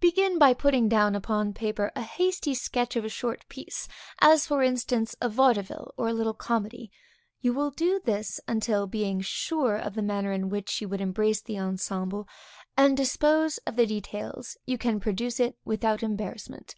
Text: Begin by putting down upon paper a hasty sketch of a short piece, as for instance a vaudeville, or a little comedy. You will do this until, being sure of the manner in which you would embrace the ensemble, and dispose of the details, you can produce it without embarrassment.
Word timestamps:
Begin 0.00 0.38
by 0.38 0.54
putting 0.54 0.88
down 0.88 1.14
upon 1.14 1.52
paper 1.52 1.92
a 1.94 2.00
hasty 2.00 2.54
sketch 2.54 2.96
of 2.96 3.04
a 3.04 3.10
short 3.10 3.46
piece, 3.50 3.86
as 4.18 4.46
for 4.46 4.62
instance 4.62 5.14
a 5.20 5.28
vaudeville, 5.28 5.92
or 5.98 6.08
a 6.08 6.12
little 6.14 6.32
comedy. 6.32 6.90
You 7.42 7.52
will 7.52 7.70
do 7.70 8.00
this 8.02 8.40
until, 8.48 8.86
being 8.86 9.20
sure 9.20 9.76
of 9.76 9.94
the 9.94 10.00
manner 10.00 10.32
in 10.32 10.48
which 10.48 10.80
you 10.80 10.88
would 10.88 11.02
embrace 11.02 11.42
the 11.42 11.58
ensemble, 11.58 12.26
and 12.78 12.96
dispose 12.96 13.58
of 13.66 13.76
the 13.76 13.84
details, 13.84 14.56
you 14.64 14.78
can 14.78 15.00
produce 15.00 15.38
it 15.38 15.58
without 15.66 16.02
embarrassment. 16.02 16.74